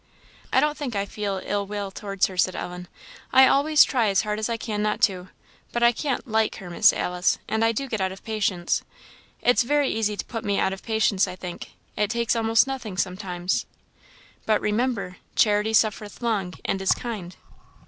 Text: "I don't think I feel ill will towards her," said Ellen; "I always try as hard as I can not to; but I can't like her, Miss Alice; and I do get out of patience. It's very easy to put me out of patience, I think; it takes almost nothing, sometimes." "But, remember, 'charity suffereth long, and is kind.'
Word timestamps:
"I 0.51 0.59
don't 0.59 0.79
think 0.79 0.95
I 0.95 1.05
feel 1.05 1.41
ill 1.45 1.67
will 1.67 1.91
towards 1.91 2.25
her," 2.25 2.35
said 2.35 2.55
Ellen; 2.55 2.87
"I 3.31 3.45
always 3.47 3.83
try 3.83 4.07
as 4.07 4.23
hard 4.23 4.39
as 4.39 4.49
I 4.49 4.57
can 4.57 4.81
not 4.81 4.99
to; 5.01 5.29
but 5.71 5.83
I 5.83 5.91
can't 5.91 6.27
like 6.27 6.55
her, 6.55 6.71
Miss 6.71 6.91
Alice; 6.91 7.37
and 7.47 7.63
I 7.63 7.71
do 7.71 7.87
get 7.87 8.01
out 8.01 8.11
of 8.11 8.23
patience. 8.23 8.81
It's 9.43 9.61
very 9.61 9.89
easy 9.89 10.17
to 10.17 10.25
put 10.25 10.43
me 10.43 10.57
out 10.57 10.73
of 10.73 10.81
patience, 10.81 11.27
I 11.27 11.35
think; 11.35 11.73
it 11.95 12.09
takes 12.09 12.35
almost 12.35 12.65
nothing, 12.65 12.97
sometimes." 12.97 13.67
"But, 14.47 14.59
remember, 14.59 15.17
'charity 15.35 15.71
suffereth 15.73 16.23
long, 16.23 16.55
and 16.65 16.81
is 16.81 16.93
kind.' 16.93 17.35